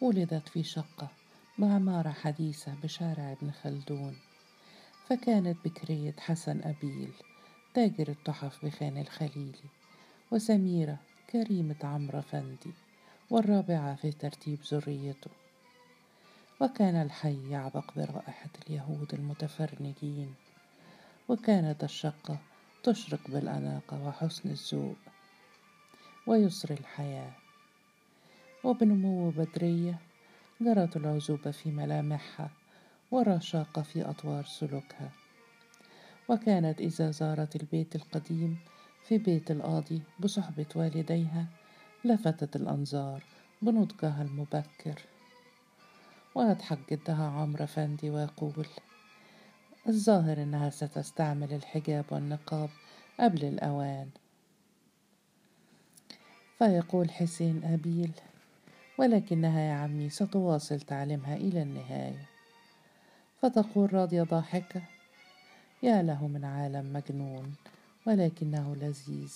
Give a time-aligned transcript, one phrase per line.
[0.00, 1.08] ولدت في شقة
[1.58, 4.16] بعمارة حديثة بشارع ابن خلدون
[5.08, 7.12] فكانت بكرية حسن أبيل
[7.74, 9.68] تاجر التحف بخان الخليلي
[10.30, 10.98] وسميرة
[11.30, 12.72] كريمة عمرو فندي
[13.30, 15.30] والرابعة في ترتيب ذريته.
[16.60, 20.34] وكان الحي يعبق برائحة اليهود المتفرنجين
[21.28, 22.38] وكانت الشقة
[22.82, 24.96] تشرق بالأناقة وحسن الذوق
[26.26, 27.32] ويسر الحياة
[28.68, 29.98] وبنمو بدرية
[30.60, 32.50] جرت العزوبة في ملامحها
[33.10, 35.10] ورشاقة في أطوار سلوكها.
[36.28, 38.58] وكانت إذا زارت البيت القديم
[39.04, 41.46] في بيت القاضي بصحبة والديها
[42.04, 43.22] لفتت الأنظار
[43.62, 45.02] بنضجها المبكر.
[46.34, 48.66] ويضحك جدها عمرو فندي ويقول
[49.88, 52.70] الظاهر إنها ستستعمل الحجاب والنقاب
[53.20, 54.08] قبل الأوان.
[56.58, 58.12] فيقول حسين أبيل
[58.98, 62.28] ولكنها يا عمي ستواصل تعليمها إلى النهاية.
[63.42, 64.82] فتقول راضية ضاحكة
[65.82, 67.54] يا له من عالم مجنون
[68.06, 69.34] ولكنه لذيذ.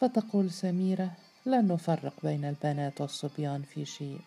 [0.00, 1.10] فتقول سميرة
[1.46, 4.20] لن نفرق بين البنات والصبيان في شيء.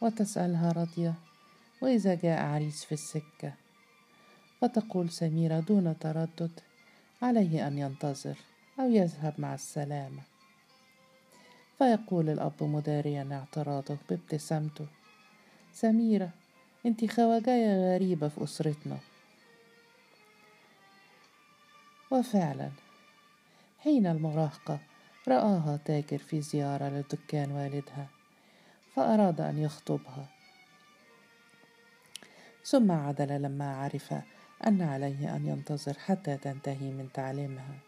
[0.00, 1.14] وتسألها راضية
[1.82, 3.52] وإذا جاء عريس في السكة؟
[4.60, 6.60] فتقول سميرة دون تردد
[7.22, 8.36] عليه أن ينتظر
[8.80, 10.33] أو يذهب مع السلامة.
[11.78, 14.86] فيقول الأب مداريا اعتراضه بابتسامته
[15.72, 16.30] سميرة
[16.86, 18.98] أنت خواجاية غريبة في أسرتنا.
[22.10, 22.70] وفعلا
[23.78, 24.78] حين المراهقة
[25.28, 28.08] رآها تاجر في زيارة لدكان والدها
[28.94, 30.28] فأراد أن يخطبها.
[32.64, 34.14] ثم عدل لما عرف
[34.66, 37.78] أن عليه أن ينتظر حتى تنتهي من تعليمها.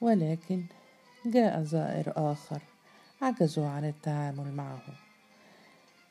[0.00, 0.64] ولكن
[1.26, 2.62] جاء زائر آخر
[3.22, 4.82] عجزوا عن التعامل معه.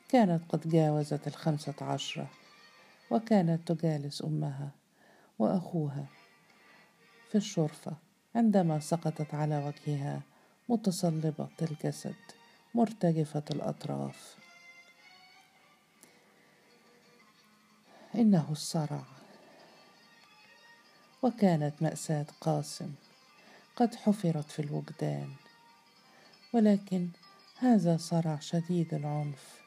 [0.08, 2.30] كانت قد جاوزت الخمسة عشرة
[3.10, 4.70] وكانت تجالس أمها
[5.38, 6.06] وأخوها
[7.30, 7.92] في الشرفة
[8.34, 10.22] عندما سقطت على وجهها
[10.68, 12.14] متصلبة الجسد
[12.74, 14.36] مرتجفة الأطراف.
[18.14, 19.02] إنه الصرع.
[21.22, 22.94] وكانت مأساة قاسم
[23.80, 25.32] قد حفرت في الوجدان
[26.52, 27.08] ولكن
[27.58, 29.60] هذا صرع شديد العنف.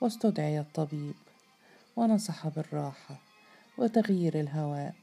[0.00, 1.14] واستدعي الطبيب
[1.96, 3.16] ونصح بالراحة
[3.78, 4.94] وتغيير الهواء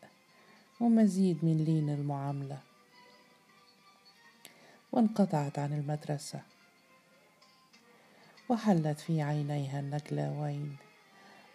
[0.80, 2.60] ومزيد من لين المعاملة.
[4.92, 6.42] وانقطعت عن المدرسة.
[8.50, 10.78] وحلت في عينيها النجلاوين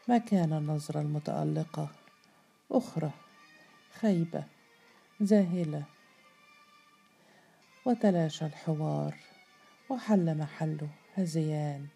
[0.09, 1.89] مكان النظرة المتألقة.
[2.73, 3.11] أخرى
[4.01, 4.60] خيبة.
[5.23, 5.85] ذاهلة
[7.85, 9.15] وتلاشى الحوار
[9.89, 11.87] وحل محله هذيان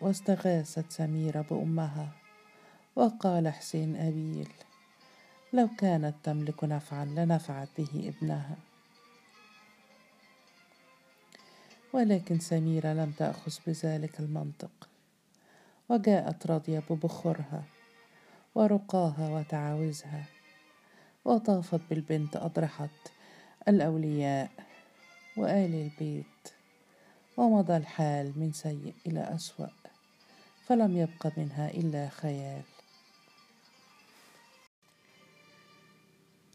[0.00, 2.08] واستغاثت سميرة بأمها
[2.96, 4.48] وقال حسين أبيل
[5.52, 8.56] لو كانت تملك نفعا لنفعت به ابنها.
[11.92, 14.88] ولكن سميرة لم تأخذ بذلك المنطق
[15.88, 17.64] وجاءت راضية ببخورها
[18.54, 20.35] ورقاها وتعاوزها.
[21.26, 22.88] وطافت بالبنت أضرحة
[23.68, 24.50] الأولياء
[25.36, 26.52] وآل البيت
[27.36, 29.68] ومضى الحال من سيء إلى أسوأ
[30.66, 32.62] فلم يبق منها إلا خيال.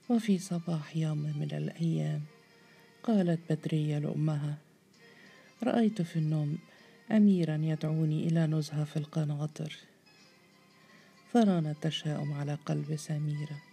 [0.10, 2.22] وفي صباح يوم من الأيام
[3.04, 4.58] قالت بدرية لأمها
[5.64, 6.58] رأيت في النوم
[7.12, 9.78] أميرا يدعوني إلى نزهة في القناطر.
[11.34, 13.71] فران التشاؤم على قلب سميرة.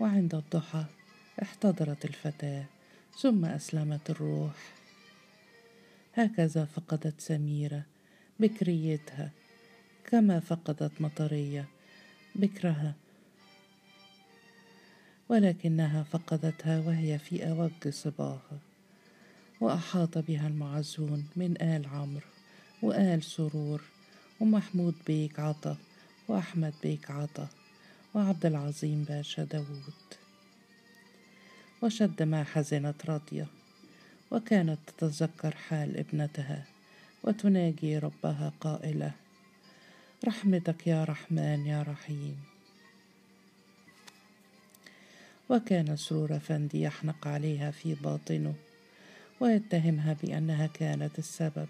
[0.00, 0.84] وعند الضحى
[1.42, 2.64] احتضرت الفتاة
[3.18, 4.54] ثم أسلمت الروح.
[6.14, 7.82] هكذا فقدت سميرة
[8.40, 9.30] بكريتها
[10.04, 11.68] كما فقدت مطرية
[12.34, 12.94] بكرها
[15.28, 18.58] ولكنها فقدتها وهي في أوج صباها.
[19.60, 22.26] وأحاط بها المعزون من آل عمرو
[22.82, 23.82] وآل سرور
[24.40, 25.76] ومحمود بيك عطا
[26.28, 27.59] وأحمد بيك عطا.
[28.14, 29.92] وعبد العظيم باشا داوود.
[31.82, 33.46] وشد ما حزنت راضية
[34.30, 36.64] وكانت تتذكر حال ابنتها
[37.24, 39.12] وتناجي ربها قائلة
[40.24, 42.36] رحمتك يا رحمن يا رحيم.
[45.48, 48.54] وكان سرور فندي يحنق عليها في باطنه
[49.40, 51.68] ويتهمها بأنها كانت السبب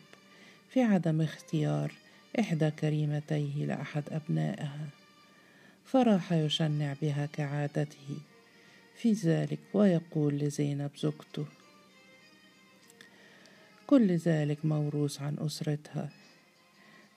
[0.70, 1.92] في عدم اختيار
[2.40, 4.99] إحدى كريمتيه لأحد أبنائها.
[5.92, 8.18] فراح يشنع بها كعادته.
[9.00, 11.46] في ذلك ويقول لزينب زوجته
[13.86, 16.10] كل ذلك موروث عن أسرتها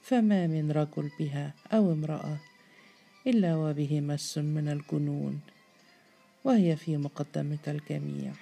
[0.02, 2.38] فما من رجل بها أو امرأة
[3.28, 5.40] إلا وبه مس من الجنون
[6.44, 8.34] وهي في مقدمة الجميع.